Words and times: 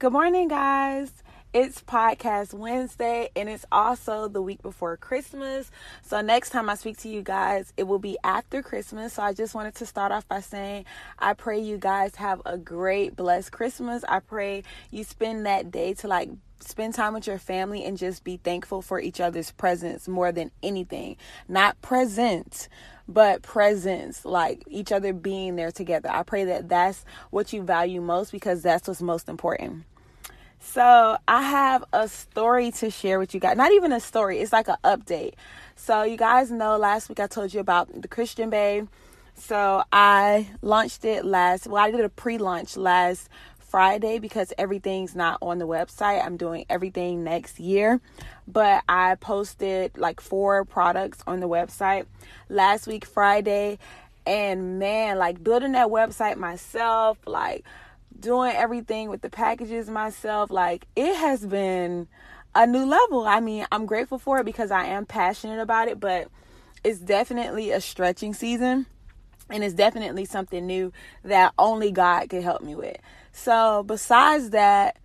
Good 0.00 0.12
morning, 0.12 0.46
guys. 0.46 1.10
It's 1.52 1.82
Podcast 1.82 2.54
Wednesday 2.54 3.30
and 3.34 3.48
it's 3.48 3.64
also 3.72 4.28
the 4.28 4.40
week 4.40 4.62
before 4.62 4.96
Christmas. 4.96 5.72
So, 6.02 6.20
next 6.20 6.50
time 6.50 6.70
I 6.70 6.76
speak 6.76 6.98
to 6.98 7.08
you 7.08 7.20
guys, 7.20 7.72
it 7.76 7.82
will 7.88 7.98
be 7.98 8.16
after 8.22 8.62
Christmas. 8.62 9.14
So, 9.14 9.24
I 9.24 9.32
just 9.32 9.56
wanted 9.56 9.74
to 9.74 9.86
start 9.86 10.12
off 10.12 10.28
by 10.28 10.40
saying 10.40 10.84
I 11.18 11.34
pray 11.34 11.58
you 11.58 11.78
guys 11.78 12.14
have 12.14 12.40
a 12.46 12.56
great, 12.56 13.16
blessed 13.16 13.50
Christmas. 13.50 14.04
I 14.08 14.20
pray 14.20 14.62
you 14.92 15.02
spend 15.02 15.46
that 15.46 15.72
day 15.72 15.94
to 15.94 16.06
like 16.06 16.30
spend 16.60 16.94
time 16.94 17.14
with 17.14 17.26
your 17.26 17.38
family 17.38 17.84
and 17.84 17.98
just 17.98 18.22
be 18.22 18.36
thankful 18.36 18.82
for 18.82 19.00
each 19.00 19.18
other's 19.18 19.50
presence 19.50 20.06
more 20.06 20.30
than 20.30 20.52
anything. 20.62 21.16
Not 21.48 21.80
present, 21.82 22.68
but 23.08 23.42
presence, 23.42 24.24
like 24.24 24.62
each 24.68 24.92
other 24.92 25.12
being 25.12 25.56
there 25.56 25.72
together. 25.72 26.10
I 26.10 26.22
pray 26.22 26.44
that 26.44 26.68
that's 26.68 27.04
what 27.30 27.52
you 27.52 27.62
value 27.62 28.00
most 28.00 28.30
because 28.30 28.62
that's 28.62 28.86
what's 28.86 29.00
most 29.00 29.28
important. 29.28 29.84
So, 30.60 31.16
I 31.26 31.42
have 31.42 31.84
a 31.92 32.08
story 32.08 32.72
to 32.72 32.90
share 32.90 33.18
with 33.18 33.32
you 33.32 33.40
guys. 33.40 33.56
Not 33.56 33.72
even 33.72 33.92
a 33.92 34.00
story, 34.00 34.40
it's 34.40 34.52
like 34.52 34.68
an 34.68 34.76
update. 34.84 35.34
So, 35.76 36.02
you 36.02 36.16
guys 36.16 36.50
know 36.50 36.76
last 36.76 37.08
week 37.08 37.20
I 37.20 37.28
told 37.28 37.54
you 37.54 37.60
about 37.60 38.02
the 38.02 38.08
Christian 38.08 38.50
Bae. 38.50 38.82
So, 39.34 39.84
I 39.92 40.48
launched 40.60 41.04
it 41.04 41.24
last, 41.24 41.68
well, 41.68 41.82
I 41.82 41.90
did 41.92 42.00
a 42.00 42.08
pre 42.08 42.38
launch 42.38 42.76
last 42.76 43.28
Friday 43.68 44.18
because 44.18 44.52
everything's 44.58 45.14
not 45.14 45.38
on 45.42 45.58
the 45.58 45.66
website. 45.66 46.24
I'm 46.24 46.36
doing 46.36 46.64
everything 46.68 47.24
next 47.24 47.60
year. 47.60 48.00
But 48.46 48.82
I 48.88 49.14
posted 49.16 49.96
like 49.98 50.20
four 50.20 50.64
products 50.64 51.18
on 51.26 51.40
the 51.40 51.48
website 51.48 52.06
last 52.48 52.86
week, 52.86 53.04
Friday. 53.04 53.78
And 54.26 54.78
man, 54.78 55.18
like 55.18 55.42
building 55.42 55.72
that 55.72 55.88
website 55.88 56.36
myself, 56.36 57.18
like 57.26 57.64
doing 58.18 58.52
everything 58.54 59.08
with 59.08 59.22
the 59.22 59.30
packages 59.30 59.88
myself, 59.88 60.50
like 60.50 60.86
it 60.96 61.14
has 61.16 61.44
been 61.44 62.08
a 62.54 62.66
new 62.66 62.84
level. 62.84 63.26
I 63.26 63.40
mean, 63.40 63.66
I'm 63.70 63.86
grateful 63.86 64.18
for 64.18 64.38
it 64.40 64.44
because 64.44 64.70
I 64.70 64.86
am 64.86 65.06
passionate 65.06 65.60
about 65.60 65.88
it, 65.88 66.00
but 66.00 66.28
it's 66.84 66.98
definitely 66.98 67.70
a 67.70 67.80
stretching 67.80 68.34
season 68.34 68.86
and 69.50 69.64
it's 69.64 69.74
definitely 69.74 70.24
something 70.24 70.66
new 70.66 70.92
that 71.24 71.52
only 71.58 71.90
God 71.90 72.28
could 72.30 72.42
help 72.42 72.62
me 72.62 72.74
with. 72.74 72.98
So, 73.32 73.82
besides 73.82 74.50
that, 74.50 74.96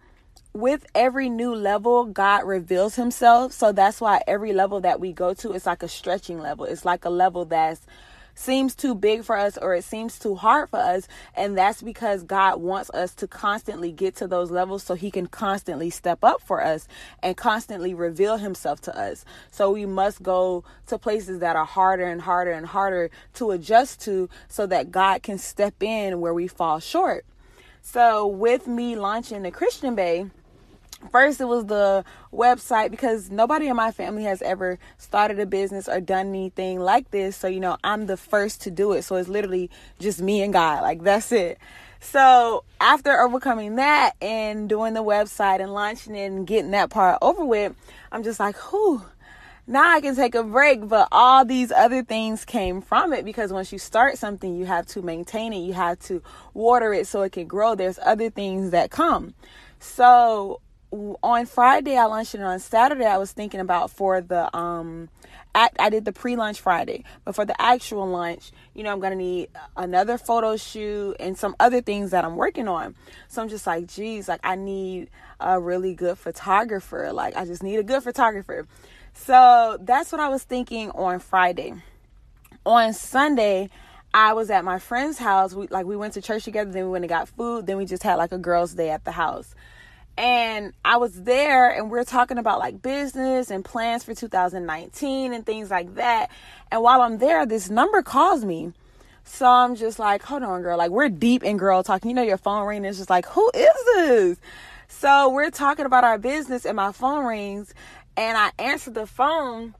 with 0.53 0.85
every 0.93 1.29
new 1.29 1.53
level, 1.55 2.05
God 2.05 2.45
reveals 2.45 2.95
himself. 2.95 3.51
So 3.53 3.71
that's 3.71 3.99
why 3.99 4.21
every 4.27 4.53
level 4.53 4.81
that 4.81 4.99
we 4.99 5.11
go 5.11 5.33
to 5.35 5.53
is 5.53 5.65
like 5.65 5.81
a 5.81 5.87
stretching 5.87 6.39
level. 6.39 6.65
It's 6.65 6.85
like 6.85 7.05
a 7.05 7.09
level 7.09 7.45
that's 7.45 7.81
seems 8.35 8.75
too 8.75 8.95
big 8.95 9.23
for 9.23 9.37
us 9.37 9.57
or 9.57 9.75
it 9.75 9.83
seems 9.83 10.19
too 10.19 10.35
hard 10.35 10.69
for 10.69 10.79
us. 10.79 11.07
And 11.35 11.57
that's 11.57 11.81
because 11.81 12.23
God 12.23 12.61
wants 12.61 12.89
us 12.91 13.13
to 13.15 13.27
constantly 13.27 13.91
get 13.91 14.15
to 14.17 14.27
those 14.27 14.51
levels 14.51 14.83
so 14.83 14.95
He 14.95 15.11
can 15.11 15.27
constantly 15.27 15.89
step 15.89 16.23
up 16.23 16.41
for 16.41 16.63
us 16.63 16.87
and 17.21 17.37
constantly 17.37 17.93
reveal 17.93 18.37
Himself 18.37 18.81
to 18.81 18.97
us. 18.97 19.25
So 19.51 19.71
we 19.71 19.85
must 19.85 20.23
go 20.23 20.63
to 20.87 20.97
places 20.97 21.39
that 21.39 21.55
are 21.55 21.65
harder 21.65 22.05
and 22.05 22.21
harder 22.21 22.51
and 22.51 22.65
harder 22.65 23.09
to 23.35 23.51
adjust 23.51 24.01
to 24.01 24.29
so 24.47 24.65
that 24.67 24.91
God 24.91 25.23
can 25.23 25.37
step 25.37 25.81
in 25.81 26.19
where 26.19 26.33
we 26.33 26.47
fall 26.47 26.79
short. 26.79 27.25
So 27.81 28.25
with 28.25 28.65
me 28.65 28.95
launching 28.95 29.43
the 29.43 29.51
Christian 29.51 29.93
Bae, 29.95 30.27
first 31.11 31.41
it 31.41 31.45
was 31.45 31.65
the 31.65 32.03
website 32.33 32.91
because 32.91 33.29
nobody 33.29 33.67
in 33.67 33.75
my 33.75 33.91
family 33.91 34.23
has 34.23 34.41
ever 34.41 34.79
started 34.97 35.39
a 35.39 35.45
business 35.45 35.87
or 35.87 35.99
done 35.99 36.27
anything 36.27 36.79
like 36.79 37.11
this. 37.11 37.35
So 37.35 37.47
you 37.47 37.59
know 37.59 37.77
i'm 37.83 38.05
the 38.05 38.17
first 38.17 38.61
to 38.61 38.71
do 38.71 38.93
it. 38.93 39.03
So 39.03 39.15
it's 39.15 39.29
literally 39.29 39.69
just 39.99 40.21
me 40.21 40.41
and 40.41 40.53
god. 40.53 40.81
Like 40.81 41.03
that's 41.03 41.31
it. 41.31 41.57
So 41.99 42.63
after 42.81 43.19
overcoming 43.21 43.77
that 43.77 44.13
and 44.21 44.67
doing 44.67 44.93
the 44.93 45.03
website 45.03 45.61
and 45.61 45.73
launching 45.73 46.15
it 46.15 46.25
and 46.25 46.45
getting 46.45 46.71
that 46.71 46.89
part 46.89 47.17
over 47.21 47.45
with 47.45 47.73
i'm 48.11 48.23
just 48.23 48.39
like 48.39 48.57
whew 48.71 49.03
now 49.65 49.95
I 49.95 50.01
can 50.01 50.15
take 50.15 50.35
a 50.35 50.43
break, 50.43 50.89
but 50.89 51.07
all 51.11 51.45
these 51.45 51.71
other 51.71 52.03
things 52.03 52.43
came 52.43 52.81
from 52.81 53.13
it 53.13 53.23
because 53.23 53.53
once 53.53 53.71
you 53.71 53.79
start 53.79 54.17
something, 54.17 54.55
you 54.55 54.65
have 54.65 54.85
to 54.87 55.01
maintain 55.01 55.53
it, 55.53 55.59
you 55.59 55.71
have 55.71 55.99
to 56.01 56.21
water 56.53 56.93
it 56.93 57.07
so 57.07 57.21
it 57.21 57.31
can 57.31 57.47
grow. 57.47 57.73
There's 57.73 57.97
other 58.03 58.29
things 58.29 58.71
that 58.71 58.91
come. 58.91 59.33
So 59.79 60.59
on 61.21 61.45
Friday 61.45 61.97
I 61.97 62.05
lunched 62.05 62.35
it. 62.35 62.41
On 62.41 62.59
Saturday 62.59 63.05
I 63.05 63.17
was 63.17 63.31
thinking 63.31 63.59
about 63.59 63.91
for 63.91 64.21
the 64.21 64.55
um 64.55 65.09
act 65.55 65.77
I 65.79 65.89
did 65.89 66.05
the 66.05 66.11
pre-lunch 66.11 66.61
Friday, 66.61 67.03
but 67.25 67.35
for 67.35 67.45
the 67.45 67.59
actual 67.59 68.07
lunch, 68.07 68.51
you 68.73 68.83
know, 68.83 68.91
I'm 68.91 68.99
gonna 68.99 69.15
need 69.15 69.49
another 69.75 70.17
photo 70.17 70.55
shoot 70.55 71.15
and 71.19 71.37
some 71.37 71.55
other 71.59 71.81
things 71.81 72.11
that 72.11 72.23
I'm 72.25 72.35
working 72.35 72.67
on. 72.67 72.95
So 73.27 73.41
I'm 73.41 73.49
just 73.49 73.65
like, 73.65 73.87
geez, 73.87 74.27
like 74.27 74.41
I 74.43 74.55
need 74.55 75.09
a 75.39 75.59
really 75.59 75.95
good 75.95 76.17
photographer. 76.17 77.11
Like 77.11 77.35
I 77.35 77.45
just 77.45 77.63
need 77.63 77.77
a 77.77 77.83
good 77.83 78.03
photographer. 78.03 78.67
So 79.13 79.77
that's 79.81 80.11
what 80.11 80.21
I 80.21 80.29
was 80.29 80.43
thinking 80.43 80.91
on 80.91 81.19
Friday. 81.19 81.73
On 82.65 82.93
Sunday, 82.93 83.69
I 84.13 84.33
was 84.33 84.49
at 84.51 84.63
my 84.63 84.79
friend's 84.79 85.17
house. 85.17 85.53
We 85.53 85.67
like 85.67 85.85
we 85.87 85.95
went 85.95 86.13
to 86.13 86.21
church 86.21 86.43
together, 86.43 86.71
then 86.71 86.85
we 86.85 86.91
went 86.91 87.03
and 87.03 87.09
got 87.09 87.29
food, 87.29 87.65
then 87.65 87.77
we 87.77 87.85
just 87.85 88.03
had 88.03 88.15
like 88.15 88.31
a 88.31 88.37
girls' 88.37 88.75
day 88.75 88.91
at 88.91 89.05
the 89.05 89.11
house 89.11 89.55
and 90.17 90.73
I 90.85 90.97
was 90.97 91.23
there 91.23 91.69
and 91.71 91.89
we 91.89 91.97
are 91.99 92.03
talking 92.03 92.37
about 92.37 92.59
like 92.59 92.81
business 92.81 93.49
and 93.49 93.65
plans 93.65 94.03
for 94.03 94.13
2019 94.13 95.33
and 95.33 95.45
things 95.45 95.71
like 95.71 95.95
that. 95.95 96.29
And 96.71 96.83
while 96.83 97.01
I'm 97.01 97.17
there, 97.17 97.45
this 97.45 97.69
number 97.69 98.01
calls 98.01 98.45
me. 98.45 98.73
So 99.25 99.47
I'm 99.47 99.75
just 99.75 99.99
like, 99.99 100.21
hold 100.21 100.43
on, 100.43 100.61
girl. 100.61 100.77
Like 100.77 100.91
we're 100.91 101.09
deep 101.09 101.43
in 101.43 101.57
girl 101.57 101.81
talking. 101.81 102.09
You 102.09 102.15
know, 102.15 102.23
your 102.23 102.37
phone 102.37 102.67
ring 102.67 102.85
is 102.85 102.97
just 102.97 103.09
like, 103.09 103.25
who 103.25 103.49
is 103.53 103.85
this? 103.95 104.37
So 104.87 105.29
we're 105.29 105.49
talking 105.49 105.85
about 105.85 106.03
our 106.03 106.19
business 106.19 106.65
and 106.65 106.75
my 106.75 106.91
phone 106.91 107.25
rings 107.25 107.73
and 108.15 108.37
I 108.37 108.51
answer 108.59 108.91
the 108.91 109.07
phone 109.07 109.73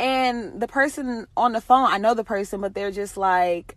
and 0.00 0.60
the 0.60 0.68
person 0.68 1.26
on 1.36 1.52
the 1.52 1.60
phone, 1.60 1.90
I 1.90 1.98
know 1.98 2.14
the 2.14 2.24
person, 2.24 2.60
but 2.60 2.74
they're 2.74 2.90
just 2.90 3.16
like, 3.16 3.76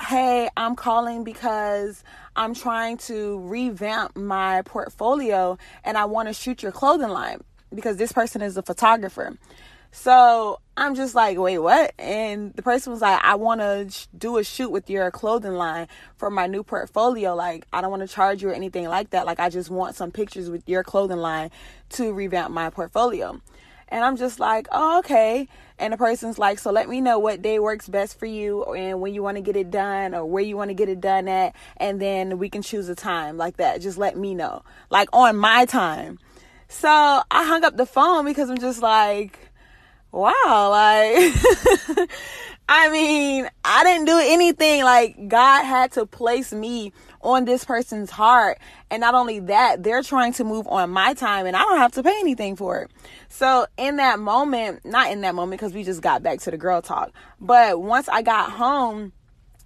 hey, 0.00 0.48
I'm 0.56 0.76
calling 0.76 1.24
because 1.24 2.04
I'm 2.34 2.54
trying 2.54 2.98
to 2.98 3.38
revamp 3.40 4.16
my 4.16 4.62
portfolio 4.62 5.58
and 5.84 5.96
I 5.96 6.04
want 6.04 6.28
to 6.28 6.34
shoot 6.34 6.62
your 6.62 6.72
clothing 6.72 7.08
line 7.08 7.40
because 7.74 7.96
this 7.96 8.12
person 8.12 8.42
is 8.42 8.56
a 8.56 8.62
photographer. 8.62 9.36
So 9.92 10.60
I'm 10.76 10.94
just 10.94 11.14
like, 11.14 11.38
wait, 11.38 11.58
what? 11.58 11.94
And 11.98 12.52
the 12.52 12.62
person 12.62 12.92
was 12.92 13.00
like, 13.00 13.18
I 13.24 13.36
want 13.36 13.62
to 13.62 13.86
sh- 13.88 14.08
do 14.16 14.36
a 14.36 14.44
shoot 14.44 14.70
with 14.70 14.90
your 14.90 15.10
clothing 15.10 15.54
line 15.54 15.88
for 16.16 16.28
my 16.28 16.46
new 16.46 16.62
portfolio. 16.62 17.34
Like, 17.34 17.66
I 17.72 17.80
don't 17.80 17.90
want 17.90 18.02
to 18.02 18.08
charge 18.08 18.42
you 18.42 18.50
or 18.50 18.52
anything 18.52 18.86
like 18.88 19.10
that. 19.10 19.24
Like, 19.24 19.40
I 19.40 19.48
just 19.48 19.70
want 19.70 19.96
some 19.96 20.10
pictures 20.10 20.50
with 20.50 20.68
your 20.68 20.84
clothing 20.84 21.16
line 21.16 21.50
to 21.90 22.12
revamp 22.12 22.52
my 22.52 22.68
portfolio. 22.68 23.40
And 23.88 24.04
I'm 24.04 24.16
just 24.16 24.40
like, 24.40 24.66
oh, 24.72 24.98
okay. 24.98 25.48
And 25.78 25.92
the 25.92 25.96
person's 25.96 26.38
like, 26.38 26.58
so 26.58 26.70
let 26.70 26.88
me 26.88 27.00
know 27.00 27.18
what 27.18 27.42
day 27.42 27.58
works 27.58 27.88
best 27.88 28.18
for 28.18 28.26
you 28.26 28.64
and 28.74 29.00
when 29.00 29.14
you 29.14 29.22
want 29.22 29.36
to 29.36 29.42
get 29.42 29.56
it 29.56 29.70
done 29.70 30.14
or 30.14 30.24
where 30.24 30.42
you 30.42 30.56
want 30.56 30.70
to 30.70 30.74
get 30.74 30.88
it 30.88 31.00
done 31.00 31.28
at. 31.28 31.54
And 31.76 32.00
then 32.00 32.38
we 32.38 32.48
can 32.48 32.62
choose 32.62 32.88
a 32.88 32.94
time 32.94 33.36
like 33.36 33.58
that. 33.58 33.80
Just 33.80 33.98
let 33.98 34.16
me 34.16 34.34
know, 34.34 34.62
like 34.90 35.08
on 35.12 35.36
my 35.36 35.66
time. 35.66 36.18
So 36.68 36.88
I 36.88 37.46
hung 37.46 37.64
up 37.64 37.76
the 37.76 37.86
phone 37.86 38.24
because 38.24 38.50
I'm 38.50 38.58
just 38.58 38.82
like, 38.82 39.38
wow, 40.10 40.68
like, 40.70 41.32
I 42.68 42.88
mean, 42.90 43.48
I 43.64 43.84
didn't 43.84 44.06
do 44.06 44.18
anything. 44.20 44.82
Like, 44.82 45.28
God 45.28 45.62
had 45.64 45.92
to 45.92 46.06
place 46.06 46.52
me 46.52 46.92
on 47.26 47.44
this 47.44 47.64
person's 47.64 48.10
heart. 48.10 48.58
And 48.90 49.00
not 49.00 49.14
only 49.14 49.40
that, 49.40 49.82
they're 49.82 50.02
trying 50.02 50.32
to 50.34 50.44
move 50.44 50.66
on 50.68 50.90
my 50.90 51.12
time 51.12 51.44
and 51.44 51.56
I 51.56 51.60
don't 51.60 51.78
have 51.78 51.92
to 51.92 52.02
pay 52.02 52.16
anything 52.20 52.54
for 52.54 52.82
it. 52.82 52.90
So, 53.28 53.66
in 53.76 53.96
that 53.96 54.20
moment, 54.20 54.84
not 54.84 55.10
in 55.10 55.20
that 55.22 55.34
moment 55.34 55.60
because 55.60 55.74
we 55.74 55.82
just 55.82 56.00
got 56.00 56.22
back 56.22 56.38
to 56.40 56.50
the 56.50 56.56
girl 56.56 56.80
talk, 56.80 57.12
but 57.40 57.82
once 57.82 58.08
I 58.08 58.22
got 58.22 58.52
home, 58.52 59.12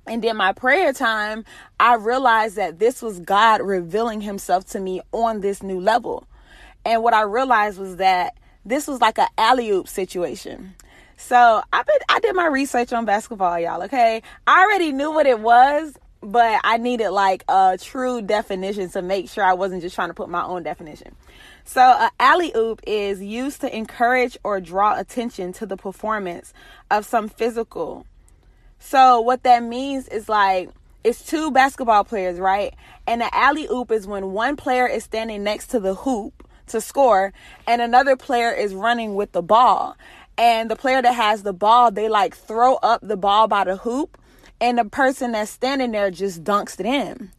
and 0.07 0.25
then 0.25 0.37
my 0.39 0.53
prayer 0.53 0.93
time, 0.93 1.45
I 1.79 1.95
realized 1.95 2.57
that 2.57 2.79
this 2.79 3.03
was 3.03 3.21
God 3.21 3.61
revealing 3.61 4.23
himself 4.23 4.65
to 4.71 4.81
me 4.81 5.03
on 5.13 5.41
this 5.41 5.63
new 5.63 5.79
level. 5.79 6.27
And 6.87 7.03
what 7.03 7.13
I 7.13 7.23
realized 7.23 7.79
was 7.79 7.97
that 7.97 8.39
this 8.65 8.89
was 8.89 9.01
like 9.01 9.19
an 9.19 9.29
alley 9.37 9.71
oop 9.71 9.87
situation. 9.87 10.75
So 11.17 11.63
I 11.73 11.83
been 11.83 11.99
I 12.09 12.19
did 12.21 12.35
my 12.35 12.47
research 12.47 12.95
on 12.95 13.05
basketball, 13.05 13.59
y'all. 13.59 13.83
Okay, 13.83 14.23
I 14.47 14.63
already 14.63 14.91
knew 14.91 15.13
what 15.13 15.27
it 15.27 15.39
was, 15.39 15.95
but 16.23 16.61
I 16.65 16.77
needed 16.77 17.11
like 17.11 17.45
a 17.49 17.79
true 17.81 18.23
definition 18.23 18.89
to 18.91 19.03
make 19.03 19.31
sure 19.31 19.45
I 19.45 19.55
wasn't 19.55 19.83
just 19.83 19.95
trying 19.95 20.09
to 20.09 20.15
put 20.15 20.29
my 20.29 20.45
own 20.45 20.63
definition. 20.63 21.15
So, 21.65 21.81
an 21.81 22.11
alley 22.19 22.53
oop 22.57 22.81
is 22.87 23.23
used 23.23 23.61
to 23.63 23.75
encourage 23.75 24.37
or 24.43 24.61
draw 24.61 24.99
attention 24.99 25.53
to 25.55 25.67
the 25.67 25.77
performance 25.77 26.53
of 26.91 27.07
some 27.07 27.29
physical. 27.29 28.07
So, 28.79 29.21
what 29.21 29.43
that 29.45 29.63
means 29.63 30.09
is 30.09 30.29
like 30.29 30.71
it's 31.05 31.25
two 31.25 31.51
basketball 31.51 32.05
players, 32.05 32.39
right? 32.39 32.75
And 33.07 33.21
the 33.21 33.35
alley 33.35 33.67
oop 33.71 33.91
is 33.91 34.07
when 34.07 34.33
one 34.33 34.57
player 34.57 34.87
is 34.87 35.05
standing 35.05 35.43
next 35.43 35.69
to 35.69 35.81
the 35.81 35.95
hoop 35.95 36.47
to 36.67 36.81
score 36.81 37.33
and 37.67 37.83
another 37.83 38.17
player 38.17 38.53
is 38.53 38.75
running 38.75 39.15
with 39.15 39.33
the 39.33 39.43
ball 39.43 39.97
and 40.41 40.71
the 40.71 40.77
player 40.77 41.03
that 41.03 41.15
has 41.15 41.43
the 41.43 41.53
ball, 41.53 41.91
they 41.91 42.09
like 42.09 42.35
throw 42.35 42.77
up 42.77 43.01
the 43.03 43.17
ball 43.17 43.47
by 43.47 43.65
the 43.65 43.77
hoop, 43.77 44.17
and 44.61 44.79
the 44.79 44.85
person 44.85 45.33
that's 45.33 45.51
standing 45.51 45.93
there 45.93 46.11
just 46.11 46.45
dunks 46.45 46.79
it 46.79 46.87
in. 46.87 47.31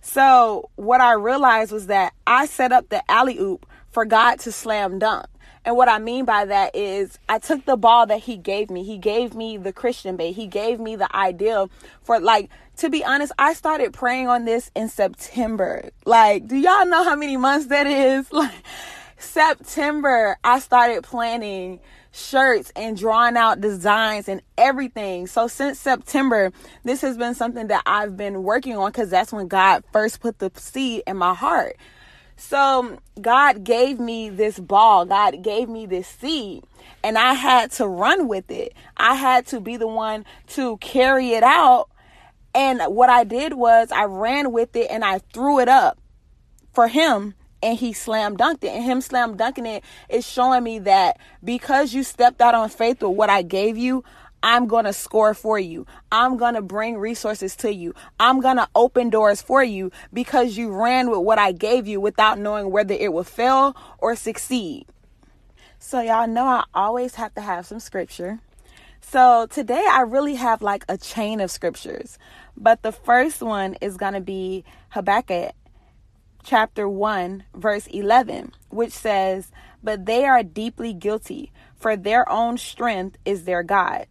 So 0.00 0.70
what 0.76 1.00
I 1.00 1.12
realized 1.12 1.72
was 1.72 1.86
that 1.88 2.14
I 2.26 2.46
set 2.46 2.72
up 2.72 2.88
the 2.88 3.08
alley 3.10 3.38
oop 3.38 3.66
for 3.90 4.04
God 4.04 4.38
to 4.40 4.52
slam 4.52 4.98
dunk. 4.98 5.26
And 5.64 5.76
what 5.76 5.88
I 5.88 5.98
mean 5.98 6.24
by 6.24 6.44
that 6.46 6.74
is 6.74 7.18
I 7.28 7.38
took 7.38 7.64
the 7.66 7.76
ball 7.76 8.06
that 8.06 8.20
he 8.20 8.36
gave 8.36 8.70
me. 8.70 8.84
He 8.84 8.96
gave 8.96 9.34
me 9.34 9.58
the 9.58 9.72
Christian 9.72 10.16
Bae. 10.16 10.30
He 10.30 10.46
gave 10.46 10.80
me 10.80 10.96
the 10.96 11.14
idea 11.14 11.66
for 12.02 12.20
like 12.20 12.48
to 12.78 12.88
be 12.88 13.04
honest, 13.04 13.32
I 13.38 13.54
started 13.54 13.92
praying 13.92 14.28
on 14.28 14.44
this 14.44 14.70
in 14.76 14.88
September. 14.88 15.90
Like, 16.04 16.46
do 16.46 16.56
y'all 16.56 16.86
know 16.86 17.02
how 17.02 17.16
many 17.16 17.36
months 17.36 17.66
that 17.66 17.86
is? 17.86 18.30
Like 18.38 18.54
September, 19.18 20.38
I 20.44 20.60
started 20.60 21.02
planning 21.02 21.80
shirts 22.12 22.72
and 22.74 22.96
drawing 22.96 23.36
out 23.36 23.60
designs 23.60 24.28
and 24.28 24.42
everything. 24.56 25.26
So 25.26 25.46
since 25.46 25.78
September, 25.78 26.52
this 26.84 27.00
has 27.02 27.16
been 27.16 27.34
something 27.34 27.68
that 27.68 27.82
I've 27.86 28.16
been 28.16 28.42
working 28.42 28.76
on 28.76 28.90
because 28.90 29.10
that's 29.10 29.32
when 29.32 29.48
God 29.48 29.84
first 29.92 30.20
put 30.20 30.38
the 30.38 30.50
seed 30.56 31.02
in 31.06 31.16
my 31.16 31.34
heart. 31.34 31.76
So 32.36 32.98
God 33.20 33.64
gave 33.64 33.98
me 33.98 34.30
this 34.30 34.60
ball, 34.60 35.04
God 35.04 35.42
gave 35.42 35.68
me 35.68 35.86
this 35.86 36.06
seed, 36.06 36.62
and 37.02 37.18
I 37.18 37.34
had 37.34 37.72
to 37.72 37.88
run 37.88 38.28
with 38.28 38.50
it. 38.50 38.74
I 38.96 39.14
had 39.14 39.46
to 39.48 39.60
be 39.60 39.76
the 39.76 39.88
one 39.88 40.24
to 40.48 40.76
carry 40.78 41.32
it 41.32 41.42
out. 41.42 41.88
And 42.54 42.80
what 42.94 43.10
I 43.10 43.24
did 43.24 43.54
was 43.54 43.90
I 43.90 44.04
ran 44.04 44.52
with 44.52 44.76
it 44.76 44.88
and 44.90 45.04
I 45.04 45.18
threw 45.18 45.58
it 45.58 45.68
up 45.68 45.98
for 46.72 46.86
him 46.86 47.34
and 47.62 47.78
he 47.78 47.92
slam 47.92 48.36
dunked 48.36 48.64
it. 48.64 48.68
And 48.68 48.84
him 48.84 49.00
slam 49.00 49.36
dunking 49.36 49.66
it 49.66 49.84
is 50.08 50.26
showing 50.26 50.64
me 50.64 50.78
that 50.80 51.18
because 51.42 51.92
you 51.92 52.02
stepped 52.02 52.40
out 52.40 52.54
on 52.54 52.68
faith 52.68 53.02
with 53.02 53.16
what 53.16 53.30
I 53.30 53.42
gave 53.42 53.76
you, 53.76 54.04
I'm 54.42 54.66
going 54.68 54.84
to 54.84 54.92
score 54.92 55.34
for 55.34 55.58
you. 55.58 55.86
I'm 56.12 56.36
going 56.36 56.54
to 56.54 56.62
bring 56.62 56.96
resources 56.96 57.56
to 57.56 57.74
you. 57.74 57.94
I'm 58.20 58.40
going 58.40 58.56
to 58.56 58.68
open 58.74 59.10
doors 59.10 59.42
for 59.42 59.64
you 59.64 59.90
because 60.12 60.56
you 60.56 60.70
ran 60.70 61.10
with 61.10 61.20
what 61.20 61.38
I 61.38 61.52
gave 61.52 61.88
you 61.88 62.00
without 62.00 62.38
knowing 62.38 62.70
whether 62.70 62.94
it 62.94 63.12
would 63.12 63.26
fail 63.26 63.76
or 63.98 64.14
succeed. 64.14 64.86
So, 65.80 66.00
y'all 66.00 66.26
know 66.26 66.44
I 66.44 66.64
always 66.74 67.16
have 67.16 67.34
to 67.34 67.40
have 67.40 67.66
some 67.66 67.80
scripture. 67.80 68.38
So, 69.00 69.46
today 69.46 69.84
I 69.88 70.02
really 70.02 70.34
have 70.34 70.62
like 70.62 70.84
a 70.88 70.98
chain 70.98 71.40
of 71.40 71.50
scriptures. 71.50 72.18
But 72.56 72.82
the 72.82 72.92
first 72.92 73.42
one 73.42 73.74
is 73.80 73.96
going 73.96 74.14
to 74.14 74.20
be 74.20 74.64
Habakkuk 74.90 75.52
chapter 76.42 76.88
1, 76.88 77.44
verse 77.54 77.86
11, 77.86 78.52
which 78.70 78.92
says, 78.92 79.50
But 79.82 80.06
they 80.06 80.24
are 80.24 80.42
deeply 80.42 80.92
guilty, 80.92 81.52
for 81.76 81.96
their 81.96 82.28
own 82.30 82.58
strength 82.58 83.18
is 83.24 83.44
their 83.44 83.62
God. 83.62 84.06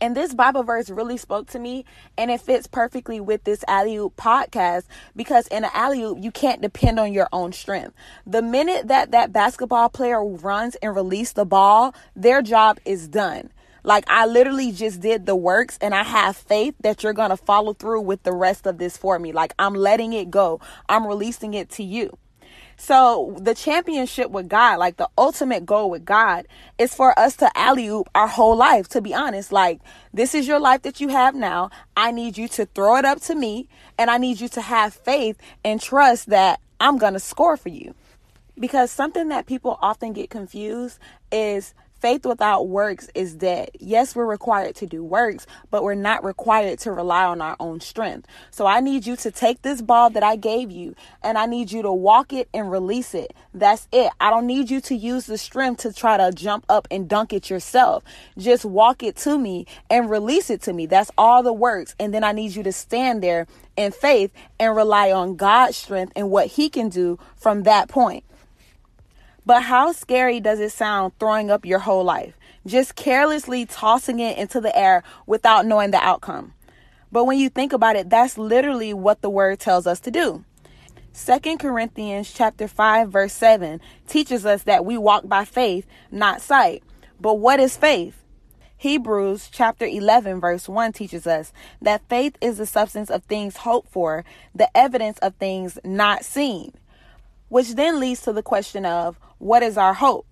And 0.00 0.16
this 0.16 0.34
Bible 0.34 0.62
verse 0.62 0.88
really 0.88 1.16
spoke 1.16 1.48
to 1.50 1.58
me, 1.58 1.84
and 2.16 2.30
it 2.30 2.40
fits 2.40 2.66
perfectly 2.66 3.20
with 3.20 3.44
this 3.44 3.64
alley 3.68 3.96
oop 3.96 4.16
podcast 4.16 4.84
because 5.14 5.46
in 5.48 5.64
an 5.64 5.70
alley 5.74 6.02
oop, 6.02 6.18
you 6.20 6.30
can't 6.30 6.62
depend 6.62 6.98
on 6.98 7.12
your 7.12 7.28
own 7.32 7.52
strength. 7.52 7.94
The 8.26 8.42
minute 8.42 8.88
that 8.88 9.10
that 9.10 9.32
basketball 9.32 9.90
player 9.90 10.24
runs 10.24 10.74
and 10.76 10.94
releases 10.94 11.34
the 11.34 11.44
ball, 11.44 11.94
their 12.16 12.40
job 12.40 12.78
is 12.84 13.08
done. 13.08 13.50
Like 13.82 14.04
I 14.08 14.26
literally 14.26 14.72
just 14.72 15.00
did 15.00 15.26
the 15.26 15.36
works 15.36 15.78
and 15.80 15.94
I 15.94 16.02
have 16.02 16.36
faith 16.36 16.74
that 16.80 17.02
you're 17.02 17.12
going 17.12 17.30
to 17.30 17.36
follow 17.36 17.72
through 17.72 18.02
with 18.02 18.22
the 18.22 18.32
rest 18.32 18.66
of 18.66 18.78
this 18.78 18.96
for 18.96 19.18
me. 19.18 19.32
Like 19.32 19.54
I'm 19.58 19.74
letting 19.74 20.12
it 20.12 20.30
go. 20.30 20.60
I'm 20.88 21.06
releasing 21.06 21.54
it 21.54 21.70
to 21.70 21.82
you. 21.82 22.16
So 22.82 23.36
the 23.38 23.54
championship 23.54 24.30
with 24.30 24.48
God, 24.48 24.78
like 24.78 24.96
the 24.96 25.10
ultimate 25.18 25.66
goal 25.66 25.90
with 25.90 26.06
God, 26.06 26.48
is 26.78 26.94
for 26.94 27.16
us 27.18 27.36
to 27.36 27.50
alley 27.54 27.88
oop 27.88 28.08
our 28.14 28.26
whole 28.26 28.56
life. 28.56 28.88
To 28.88 29.02
be 29.02 29.12
honest, 29.12 29.52
like 29.52 29.80
this 30.14 30.34
is 30.34 30.48
your 30.48 30.58
life 30.58 30.80
that 30.82 30.98
you 30.98 31.08
have 31.08 31.34
now. 31.34 31.68
I 31.94 32.10
need 32.10 32.38
you 32.38 32.48
to 32.48 32.64
throw 32.64 32.96
it 32.96 33.04
up 33.04 33.20
to 33.22 33.34
me, 33.34 33.68
and 33.98 34.10
I 34.10 34.16
need 34.16 34.40
you 34.40 34.48
to 34.48 34.62
have 34.62 34.94
faith 34.94 35.36
and 35.62 35.78
trust 35.78 36.30
that 36.30 36.58
I'm 36.80 36.96
gonna 36.96 37.20
score 37.20 37.58
for 37.58 37.68
you. 37.68 37.94
Because 38.58 38.90
something 38.90 39.28
that 39.28 39.44
people 39.44 39.78
often 39.82 40.14
get 40.14 40.30
confused 40.30 40.98
is 41.30 41.74
Faith 42.00 42.24
without 42.24 42.66
works 42.66 43.10
is 43.14 43.34
dead. 43.34 43.70
Yes, 43.78 44.16
we're 44.16 44.24
required 44.24 44.74
to 44.76 44.86
do 44.86 45.04
works, 45.04 45.46
but 45.70 45.84
we're 45.84 45.94
not 45.94 46.24
required 46.24 46.78
to 46.80 46.92
rely 46.92 47.24
on 47.24 47.42
our 47.42 47.56
own 47.60 47.80
strength. 47.80 48.26
So 48.50 48.64
I 48.64 48.80
need 48.80 49.06
you 49.06 49.16
to 49.16 49.30
take 49.30 49.60
this 49.60 49.82
ball 49.82 50.08
that 50.10 50.22
I 50.22 50.36
gave 50.36 50.70
you 50.70 50.94
and 51.22 51.36
I 51.36 51.44
need 51.44 51.70
you 51.70 51.82
to 51.82 51.92
walk 51.92 52.32
it 52.32 52.48
and 52.54 52.70
release 52.70 53.14
it. 53.14 53.34
That's 53.52 53.86
it. 53.92 54.10
I 54.18 54.30
don't 54.30 54.46
need 54.46 54.70
you 54.70 54.80
to 54.80 54.96
use 54.96 55.26
the 55.26 55.36
strength 55.36 55.82
to 55.82 55.92
try 55.92 56.16
to 56.16 56.32
jump 56.32 56.64
up 56.70 56.88
and 56.90 57.06
dunk 57.06 57.34
it 57.34 57.50
yourself. 57.50 58.02
Just 58.38 58.64
walk 58.64 59.02
it 59.02 59.16
to 59.16 59.36
me 59.36 59.66
and 59.90 60.08
release 60.08 60.48
it 60.48 60.62
to 60.62 60.72
me. 60.72 60.86
That's 60.86 61.10
all 61.18 61.42
the 61.42 61.52
works. 61.52 61.94
And 62.00 62.14
then 62.14 62.24
I 62.24 62.32
need 62.32 62.54
you 62.54 62.62
to 62.62 62.72
stand 62.72 63.22
there 63.22 63.46
in 63.76 63.92
faith 63.92 64.32
and 64.58 64.74
rely 64.74 65.12
on 65.12 65.36
God's 65.36 65.76
strength 65.76 66.14
and 66.16 66.30
what 66.30 66.46
He 66.46 66.70
can 66.70 66.88
do 66.88 67.18
from 67.36 67.64
that 67.64 67.90
point. 67.90 68.24
But 69.46 69.62
how 69.62 69.92
scary 69.92 70.40
does 70.40 70.60
it 70.60 70.72
sound 70.72 71.12
throwing 71.18 71.50
up 71.50 71.64
your 71.64 71.80
whole 71.80 72.04
life? 72.04 72.36
Just 72.66 72.94
carelessly 72.94 73.64
tossing 73.66 74.20
it 74.20 74.36
into 74.36 74.60
the 74.60 74.76
air 74.76 75.02
without 75.26 75.66
knowing 75.66 75.90
the 75.90 75.98
outcome. 75.98 76.52
But 77.10 77.24
when 77.24 77.38
you 77.38 77.48
think 77.48 77.72
about 77.72 77.96
it, 77.96 78.10
that's 78.10 78.38
literally 78.38 78.94
what 78.94 79.20
the 79.20 79.30
word 79.30 79.58
tells 79.58 79.86
us 79.86 79.98
to 80.00 80.10
do. 80.10 80.44
2 81.12 81.56
Corinthians 81.58 82.32
chapter 82.32 82.68
5 82.68 83.10
verse 83.10 83.32
7 83.32 83.80
teaches 84.06 84.46
us 84.46 84.62
that 84.62 84.84
we 84.84 84.96
walk 84.96 85.26
by 85.26 85.44
faith, 85.44 85.86
not 86.10 86.40
sight. 86.40 86.84
But 87.20 87.34
what 87.34 87.58
is 87.58 87.76
faith? 87.76 88.22
Hebrews 88.76 89.48
chapter 89.52 89.84
11 89.84 90.40
verse 90.40 90.68
1 90.68 90.92
teaches 90.92 91.26
us 91.26 91.52
that 91.82 92.08
faith 92.08 92.36
is 92.40 92.58
the 92.58 92.66
substance 92.66 93.10
of 93.10 93.24
things 93.24 93.58
hoped 93.58 93.90
for, 93.90 94.24
the 94.54 94.74
evidence 94.76 95.18
of 95.18 95.34
things 95.34 95.78
not 95.84 96.24
seen. 96.24 96.72
Which 97.48 97.74
then 97.74 97.98
leads 97.98 98.22
to 98.22 98.32
the 98.32 98.42
question 98.42 98.86
of 98.86 99.18
what 99.40 99.62
is 99.62 99.76
our 99.76 99.94
hope? 99.94 100.26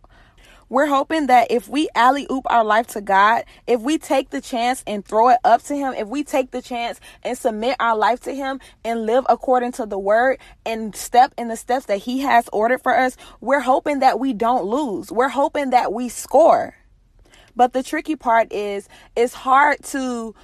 We're 0.70 0.86
hoping 0.86 1.28
that 1.28 1.50
if 1.50 1.66
we 1.66 1.88
alley 1.94 2.26
oop 2.30 2.44
our 2.50 2.62
life 2.62 2.88
to 2.88 3.00
God, 3.00 3.44
if 3.66 3.80
we 3.80 3.96
take 3.96 4.28
the 4.28 4.42
chance 4.42 4.84
and 4.86 5.02
throw 5.02 5.30
it 5.30 5.38
up 5.42 5.62
to 5.62 5.74
Him, 5.74 5.94
if 5.94 6.08
we 6.08 6.22
take 6.22 6.50
the 6.50 6.60
chance 6.60 7.00
and 7.22 7.38
submit 7.38 7.76
our 7.80 7.96
life 7.96 8.20
to 8.20 8.34
Him 8.34 8.60
and 8.84 9.06
live 9.06 9.24
according 9.30 9.72
to 9.72 9.86
the 9.86 9.98
word 9.98 10.38
and 10.66 10.94
step 10.94 11.32
in 11.38 11.48
the 11.48 11.56
steps 11.56 11.86
that 11.86 12.00
He 12.00 12.20
has 12.20 12.50
ordered 12.52 12.82
for 12.82 12.94
us, 12.94 13.16
we're 13.40 13.60
hoping 13.60 14.00
that 14.00 14.20
we 14.20 14.34
don't 14.34 14.64
lose. 14.64 15.10
We're 15.10 15.30
hoping 15.30 15.70
that 15.70 15.90
we 15.90 16.10
score. 16.10 16.74
But 17.56 17.72
the 17.72 17.82
tricky 17.82 18.14
part 18.14 18.52
is 18.52 18.90
it's 19.16 19.34
hard 19.34 19.82
to 19.84 20.34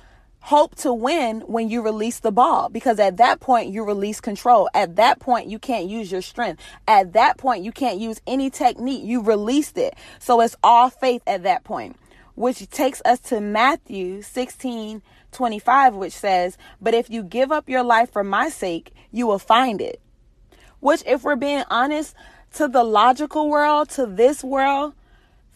hope 0.45 0.75
to 0.75 0.93
win 0.93 1.41
when 1.47 1.71
you 1.71 1.81
release 1.81 2.19
the 2.19 2.31
ball 2.31 2.69
because 2.69 2.99
at 2.99 3.17
that 3.17 3.41
point 3.41 3.73
you 3.73 3.83
release 3.83 4.21
control. 4.21 4.69
At 4.75 4.97
that 4.97 5.19
point 5.19 5.49
you 5.49 5.59
can't 5.59 5.89
use 5.89 6.13
your 6.13 6.21
strength. 6.21 6.61
At 6.87 7.15
that 7.15 7.39
point 7.39 7.65
you 7.65 7.73
can't 7.73 7.99
use 7.99 8.21
any 8.27 8.51
technique. 8.51 9.03
You 9.05 9.23
released 9.23 9.79
it. 9.79 9.95
So 10.19 10.43
it's 10.43 10.55
all 10.63 10.91
faith 10.91 11.23
at 11.27 11.45
that 11.45 11.65
point. 11.65 11.97
Which 12.35 12.69
takes 12.69 13.01
us 13.07 13.21
to 13.21 13.41
Matthew 13.41 14.21
16 14.21 15.01
25, 15.33 15.95
which 15.95 16.13
says, 16.13 16.59
But 16.79 16.93
if 16.93 17.09
you 17.09 17.23
give 17.23 17.51
up 17.51 17.67
your 17.67 17.83
life 17.83 18.13
for 18.13 18.23
my 18.23 18.51
sake, 18.51 18.93
you 19.11 19.27
will 19.27 19.39
find 19.39 19.81
it. 19.81 19.99
Which, 20.79 21.03
if 21.07 21.25
we're 21.25 21.37
being 21.37 21.65
honest, 21.71 22.15
to 22.57 22.69
the 22.69 22.85
logical 22.85 23.49
world, 23.49 23.89
to 23.91 24.05
this 24.05 24.45
world, 24.45 24.93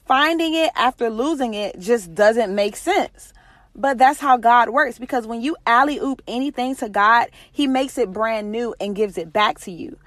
finding 0.07 0.55
it 0.55 0.73
after 0.75 1.11
losing 1.11 1.53
it 1.53 1.79
just 1.79 2.15
doesn't 2.15 2.55
make 2.55 2.75
sense. 2.75 3.35
But 3.75 3.99
that's 3.99 4.21
how 4.21 4.37
God 4.37 4.71
works 4.71 4.99
because 4.99 5.27
when 5.27 5.41
you 5.41 5.57
alley 5.67 5.99
oop 5.99 6.23
anything 6.27 6.75
to 6.77 6.89
God, 6.89 7.29
He 7.53 7.67
makes 7.67 7.99
it 7.99 8.13
brand 8.13 8.51
new 8.51 8.75
and 8.81 8.97
gives 8.97 9.19
it 9.19 9.33
back 9.33 9.59
to 9.61 9.71
you. 9.71 9.99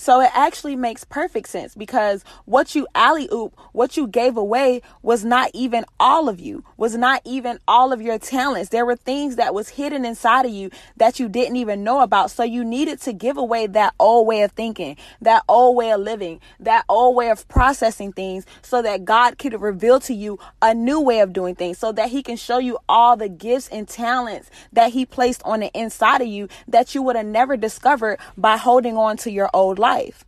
So 0.00 0.20
it 0.20 0.30
actually 0.32 0.76
makes 0.76 1.02
perfect 1.02 1.48
sense 1.48 1.74
because 1.74 2.22
what 2.44 2.76
you 2.76 2.86
alley 2.94 3.28
oop, 3.32 3.58
what 3.72 3.96
you 3.96 4.06
gave 4.06 4.36
away 4.36 4.80
was 5.02 5.24
not 5.24 5.50
even 5.52 5.84
all 5.98 6.28
of 6.28 6.38
you, 6.38 6.62
was 6.76 6.96
not 6.96 7.20
even 7.24 7.58
all 7.66 7.92
of 7.92 8.00
your 8.00 8.16
talents. 8.16 8.68
There 8.68 8.86
were 8.86 8.94
things 8.94 9.34
that 9.36 9.54
was 9.54 9.70
hidden 9.70 10.04
inside 10.04 10.46
of 10.46 10.52
you 10.52 10.70
that 10.98 11.18
you 11.18 11.28
didn't 11.28 11.56
even 11.56 11.82
know 11.82 11.98
about. 11.98 12.30
So 12.30 12.44
you 12.44 12.64
needed 12.64 13.00
to 13.02 13.12
give 13.12 13.36
away 13.36 13.66
that 13.66 13.92
old 13.98 14.28
way 14.28 14.42
of 14.42 14.52
thinking, 14.52 14.96
that 15.20 15.42
old 15.48 15.76
way 15.76 15.90
of 15.90 16.00
living, 16.00 16.38
that 16.60 16.84
old 16.88 17.16
way 17.16 17.28
of 17.30 17.48
processing 17.48 18.12
things 18.12 18.46
so 18.62 18.80
that 18.82 19.04
God 19.04 19.36
could 19.36 19.60
reveal 19.60 19.98
to 20.00 20.14
you 20.14 20.38
a 20.62 20.74
new 20.74 21.00
way 21.00 21.18
of 21.18 21.32
doing 21.32 21.56
things 21.56 21.76
so 21.76 21.90
that 21.90 22.10
he 22.10 22.22
can 22.22 22.36
show 22.36 22.58
you 22.58 22.78
all 22.88 23.16
the 23.16 23.28
gifts 23.28 23.66
and 23.66 23.88
talents 23.88 24.48
that 24.72 24.92
he 24.92 25.04
placed 25.04 25.42
on 25.44 25.58
the 25.58 25.76
inside 25.76 26.20
of 26.20 26.28
you 26.28 26.48
that 26.68 26.94
you 26.94 27.02
would 27.02 27.16
have 27.16 27.26
never 27.26 27.56
discovered 27.56 28.20
by 28.36 28.56
holding 28.56 28.96
on 28.96 29.16
to 29.16 29.32
your 29.32 29.50
old 29.52 29.80
life 29.80 29.87
life. 29.88 30.24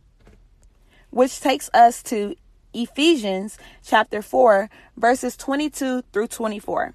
Which 1.11 1.39
takes 1.39 1.69
us 1.73 2.01
to 2.03 2.35
Ephesians 2.73 3.57
chapter 3.83 4.21
4, 4.21 4.69
verses 4.97 5.37
22 5.37 6.03
through 6.11 6.27
24. 6.27 6.93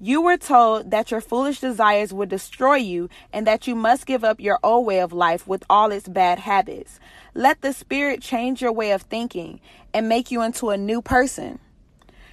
You 0.00 0.22
were 0.22 0.36
told 0.36 0.90
that 0.90 1.10
your 1.10 1.20
foolish 1.20 1.60
desires 1.60 2.12
would 2.12 2.28
destroy 2.28 2.76
you 2.76 3.08
and 3.32 3.46
that 3.46 3.66
you 3.66 3.74
must 3.74 4.06
give 4.06 4.24
up 4.24 4.40
your 4.40 4.58
old 4.62 4.86
way 4.86 5.00
of 5.00 5.12
life 5.12 5.46
with 5.46 5.64
all 5.68 5.90
its 5.90 6.08
bad 6.08 6.38
habits. 6.38 7.00
Let 7.34 7.60
the 7.60 7.72
Spirit 7.72 8.22
change 8.22 8.62
your 8.62 8.72
way 8.72 8.92
of 8.92 9.02
thinking 9.02 9.60
and 9.92 10.08
make 10.08 10.30
you 10.30 10.40
into 10.42 10.70
a 10.70 10.76
new 10.76 11.02
person. 11.02 11.58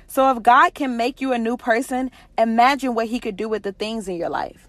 So, 0.07 0.29
if 0.31 0.43
God 0.43 0.73
can 0.73 0.95
make 0.95 1.21
you 1.21 1.33
a 1.33 1.39
new 1.47 1.57
person, 1.57 2.11
imagine 2.37 2.93
what 2.93 3.07
He 3.07 3.19
could 3.19 3.37
do 3.37 3.49
with 3.49 3.63
the 3.63 3.71
things 3.71 4.07
in 4.07 4.15
your 4.15 4.29
life. 4.29 4.67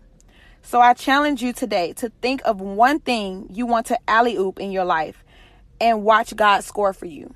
So 0.67 0.81
I 0.81 0.95
challenge 0.95 1.43
you 1.43 1.53
today 1.53 1.93
to 1.93 2.09
think 2.23 2.41
of 2.47 2.59
one 2.59 2.99
thing 2.99 3.49
you 3.53 3.67
want 3.67 3.85
to 3.87 3.99
alley 4.09 4.37
oop 4.37 4.59
in 4.59 4.73
your 4.73 4.87
life 4.87 5.23
and 5.79 6.03
watch 6.03 6.35
God 6.35 6.65
score 6.65 6.95
for 6.95 7.05
you. 7.05 7.35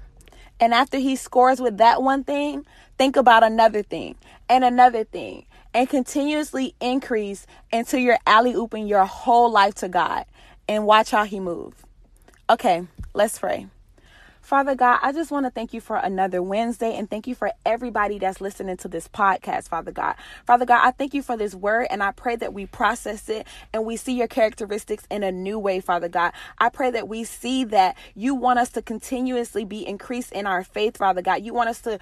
And 0.59 0.73
after 0.73 0.97
he 0.97 1.15
scores 1.15 1.61
with 1.61 1.77
that 1.77 2.03
one 2.03 2.25
thing, 2.25 2.65
think 2.97 3.17
about 3.17 3.45
another 3.45 3.83
thing 3.83 4.17
and 4.49 4.65
another 4.65 5.05
thing 5.05 5.45
and 5.75 5.91
continuously 5.91 6.75
increase 6.81 7.47
until 7.71 8.01
you're 8.01 8.19
alley 8.27 8.55
ooping 8.55 8.89
your 8.89 9.05
whole 9.05 9.53
life 9.53 9.75
to 9.77 9.89
God 9.89 10.25
and 10.67 10.87
watch 10.87 11.11
how 11.11 11.25
he 11.25 11.39
move. 11.39 11.75
Okay, 12.49 12.87
let's 13.13 13.39
pray. 13.39 13.67
Father 14.49 14.75
God, 14.75 15.01
I 15.03 15.13
just 15.13 15.31
want 15.31 15.45
to 15.45 15.51
thank 15.51 15.75
you 15.75 15.81
for 15.83 15.97
another 15.97 16.43
Wednesday 16.43 16.97
and 16.97 17.11
thank 17.11 17.27
you 17.27 17.35
for 17.35 17.53
everybody 17.67 18.19
that's 18.19 18.41
listening 18.41 18.79
to 18.79 18.89
this 18.89 19.07
podcast, 19.07 19.69
Father 19.69 19.93
God. 19.93 20.17
Father 20.47 20.65
God, 20.65 20.81
I 20.83 20.91
thank 20.91 21.13
you 21.13 21.21
for 21.21 21.37
this 21.37 21.55
word 21.55 21.89
and 21.91 22.03
I 22.03 22.13
pray 22.13 22.35
that 22.37 22.55
we 22.55 22.65
process 22.65 23.29
it 23.29 23.47
and 23.75 23.85
we 23.85 23.99
see 23.99 24.15
your 24.15 24.27
characteristics 24.27 25.07
in 25.11 25.23
a 25.23 25.31
new 25.31 25.59
way, 25.59 25.81
Father 25.81 26.09
God. 26.09 26.33
I 26.57 26.71
pray 26.71 26.91
that 26.93 27.09
we 27.09 27.25
see 27.25 27.65
that 27.65 27.99
you 28.15 28.35
want 28.35 28.59
us 28.59 28.71
to 28.71 28.81
continuously 28.81 29.67
be 29.67 29.87
increased 29.87 30.33
in 30.33 30.47
our 30.47 30.65
faith, 30.65 30.97
Father 30.97 31.21
God. 31.21 31.43
You 31.43 31.53
want 31.53 31.69
us 31.69 31.83
to 31.83 31.99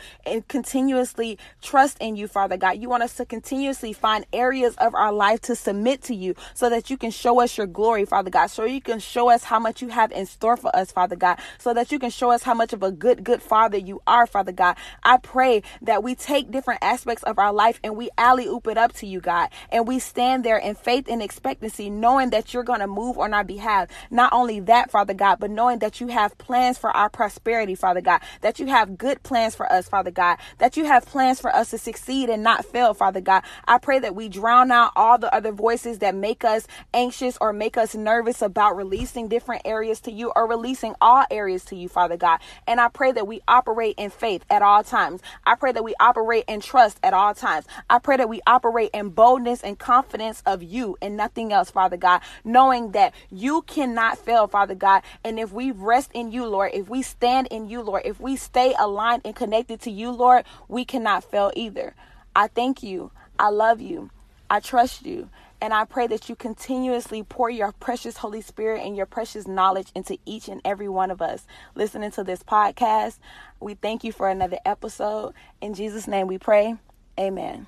continuously 0.47 1.41
trust 1.63 1.99
in 2.01 2.15
you, 2.15 2.29
Father 2.29 2.57
God. 2.57 2.79
You 2.79 2.89
want 2.89 3.03
us 3.03 3.15
to 3.15 3.25
continuously 3.27 3.93
find 3.93 4.25
areas 4.33 4.77
of 4.77 4.95
our 4.95 5.13
life 5.13 5.41
to 5.41 5.57
submit 5.57 6.01
to 6.03 6.15
you 6.15 6.37
so 6.55 6.71
that 6.71 6.91
you 6.91 6.97
can 6.97 7.11
show 7.11 7.41
us 7.41 7.59
your 7.59 7.67
glory, 7.67 8.05
Father 8.05 8.31
God. 8.31 8.47
So 8.47 8.67
you 8.67 8.81
can 8.81 9.01
show 9.01 9.31
us 9.31 9.43
how 9.43 9.59
much 9.59 9.83
you 9.83 9.89
have 9.89 10.13
in 10.13 10.27
store 10.27 10.57
for 10.57 10.75
us, 10.77 10.93
Father 10.93 11.17
God. 11.17 11.41
So 11.59 11.75
that 11.75 11.91
you 11.91 11.99
can 11.99 12.11
show 12.11 12.31
us 12.31 12.36
us 12.37 12.45
how 12.45 12.55
much 12.55 12.73
of 12.73 12.85
a 12.85 12.93
good, 12.93 13.25
good 13.25 13.43
father 13.43 13.79
you 13.79 14.01
are, 14.07 14.27
Father 14.27 14.53
God. 14.53 14.77
I 15.03 15.17
pray 15.17 15.63
that 15.83 16.05
we 16.05 16.15
take 16.15 16.51
different 16.53 16.83
aspects 16.83 17.25
of 17.25 17.39
our 17.39 17.53
life 17.53 17.81
and 17.83 17.97
we 17.97 18.11
alley 18.17 18.47
oop 18.47 18.69
it 18.69 18.79
up 18.79 18.93
to 18.95 19.07
you, 19.07 19.21
God. 19.21 19.49
And 19.73 19.89
we 19.89 19.99
stand 19.99 20.45
there 20.45 20.59
in 20.59 20.75
faith 20.75 21.09
and 21.09 21.23
expectancy, 21.23 21.91
knowing 21.91 22.31
that 22.31 22.53
you're 22.55 22.63
going 22.63 22.81
to 22.81 22.87
move 22.87 23.19
on 23.19 23.35
our 23.35 23.45
behalf. 23.45 23.89
Not 24.11 24.33
only 24.33 24.61
that, 24.61 24.91
Father 24.91 25.15
God, 25.15 25.41
but 25.41 25.51
knowing 25.51 25.81
that 25.81 26.01
you 26.01 26.09
have 26.09 26.37
plans 26.39 26.79
for 26.79 26.91
our 26.91 27.09
prosperity, 27.09 27.75
Father 27.75 28.03
God. 28.03 28.21
That 28.43 28.59
you 28.59 28.67
have 28.67 28.99
good 28.99 29.23
plans 29.23 29.55
for 29.57 29.71
us, 29.73 29.89
Father 29.89 30.11
God. 30.11 30.37
That 30.59 30.77
you 30.77 30.85
have 30.85 31.07
plans 31.07 31.41
for 31.41 31.55
us 31.55 31.71
to 31.71 31.79
succeed 31.79 32.29
and 32.29 32.43
not 32.43 32.65
fail, 32.67 32.93
Father 32.95 33.23
God. 33.23 33.43
I 33.67 33.79
pray 33.79 33.99
that 34.01 34.15
we 34.15 34.29
drown 34.29 34.71
out 34.71 34.93
all 34.95 35.19
the 35.19 35.35
other 35.35 35.53
voices 35.53 36.01
that 36.01 36.15
make 36.15 36.45
us 36.45 36.67
anxious 36.93 37.39
or 37.41 37.53
make 37.53 37.79
us 37.79 37.95
nervous 37.95 38.43
about 38.43 38.77
releasing 38.77 39.29
different 39.29 39.63
areas 39.65 40.01
to 40.01 40.13
you 40.13 40.33
or 40.37 40.47
releasing 40.47 40.95
all 41.01 41.25
areas 41.31 41.65
to 41.67 41.77
you, 41.77 41.89
Father 41.89 42.17
God. 42.17 42.26
God. 42.27 42.41
And 42.67 42.81
I 42.81 42.89
pray 42.89 43.13
that 43.13 43.27
we 43.27 43.41
operate 43.47 43.95
in 43.97 44.11
faith 44.11 44.45
at 44.51 44.63
all 44.63 44.83
times. 44.83 45.21
I 45.45 45.55
pray 45.55 45.71
that 45.73 45.85
we 45.85 45.95
operate 46.01 46.45
in 46.49 46.61
trust 46.61 46.99
at 47.03 47.15
all 47.15 47.35
times. 47.35 47.67
I 47.89 48.01
pray 48.01 48.17
that 48.17 48.29
we 48.29 48.41
operate 48.47 48.91
in 48.93 49.11
boldness 49.11 49.63
and 49.63 49.79
confidence 49.79 50.43
of 50.45 50.63
you 50.63 50.97
and 51.01 51.17
nothing 51.17 51.53
else, 51.53 51.71
Father 51.71 51.97
God, 51.97 52.21
knowing 52.45 52.91
that 52.93 53.15
you 53.31 53.63
cannot 53.63 54.19
fail, 54.19 54.49
Father 54.49 54.75
God. 54.75 55.03
And 55.25 55.39
if 55.39 55.53
we 55.53 55.71
rest 55.71 56.11
in 56.15 56.33
you, 56.33 56.47
Lord, 56.47 56.73
if 56.75 56.89
we 56.89 57.03
stand 57.03 57.47
in 57.49 57.69
you, 57.69 57.81
Lord, 57.81 58.03
if 58.05 58.19
we 58.21 58.35
stay 58.35 58.75
aligned 58.79 59.23
and 59.25 59.37
connected 59.37 59.81
to 59.83 59.91
you, 59.91 60.11
Lord, 60.11 60.45
we 60.69 60.85
cannot 60.85 61.23
fail 61.23 61.53
either. 61.55 61.95
I 62.35 62.49
thank 62.49 62.83
you. 62.83 63.13
I 63.39 63.51
love 63.51 63.81
you. 63.81 64.11
I 64.51 64.61
trust 64.61 65.07
you. 65.07 65.31
And 65.61 65.73
I 65.73 65.85
pray 65.85 66.07
that 66.09 66.29
you 66.29 66.37
continuously 66.37 67.23
pour 67.23 67.49
your 67.49 67.73
precious 67.73 68.19
Holy 68.19 68.41
Spirit 68.41 68.85
and 68.85 68.97
your 68.97 69.07
precious 69.07 69.47
knowledge 69.47 69.89
into 69.95 70.19
each 70.27 70.49
and 70.49 70.61
every 70.65 70.89
one 70.89 71.11
of 71.11 71.23
us 71.23 71.47
listening 71.75 72.11
to 72.13 72.25
this 72.25 72.43
podcast. 72.43 73.19
We 73.61 73.75
thank 73.75 74.05
you 74.05 74.13
for 74.13 74.29
another 74.29 74.59
episode. 74.65 75.33
In 75.61 75.75
Jesus' 75.75 76.07
name 76.07 76.27
we 76.27 76.39
pray. 76.39 76.77
Amen. 77.19 77.67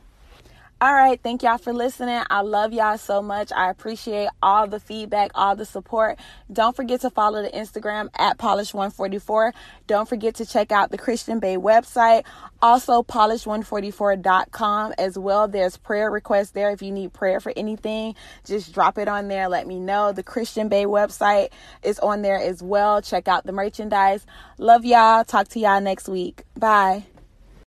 All 0.80 0.94
right, 0.94 1.20
thank 1.20 1.42
y'all 1.42 1.58
for 1.58 1.72
listening. 1.72 2.22
I 2.30 2.42
love 2.42 2.72
y'all 2.72 2.98
so 2.98 3.20
much. 3.20 3.50
I 3.50 3.68
appreciate 3.68 4.28
all 4.40 4.68
the 4.68 4.78
feedback, 4.78 5.32
all 5.34 5.56
the 5.56 5.64
support. 5.64 6.20
Don't 6.52 6.76
forget 6.76 7.00
to 7.00 7.10
follow 7.10 7.42
the 7.42 7.50
Instagram 7.50 8.10
at 8.16 8.38
Polish144. 8.38 9.54
Don't 9.88 10.08
forget 10.08 10.36
to 10.36 10.46
check 10.46 10.70
out 10.70 10.92
the 10.92 10.96
Christian 10.96 11.40
Bae 11.40 11.56
website, 11.56 12.22
also 12.62 13.02
polish144.com 13.02 14.94
as 14.98 15.18
well. 15.18 15.48
There's 15.48 15.76
prayer 15.76 16.12
requests 16.12 16.50
there. 16.50 16.70
If 16.70 16.80
you 16.80 16.92
need 16.92 17.12
prayer 17.12 17.40
for 17.40 17.52
anything, 17.56 18.14
just 18.44 18.72
drop 18.72 18.98
it 18.98 19.08
on 19.08 19.26
there. 19.26 19.48
Let 19.48 19.66
me 19.66 19.80
know. 19.80 20.12
The 20.12 20.22
Christian 20.22 20.68
Bae 20.68 20.84
website 20.84 21.48
is 21.82 21.98
on 21.98 22.22
there 22.22 22.38
as 22.38 22.62
well. 22.62 23.02
Check 23.02 23.26
out 23.26 23.44
the 23.44 23.52
merchandise. 23.52 24.24
Love 24.58 24.84
y'all. 24.84 25.24
Talk 25.24 25.48
to 25.48 25.58
y'all 25.58 25.80
next 25.80 26.08
week. 26.08 26.44
Bye. 26.56 27.06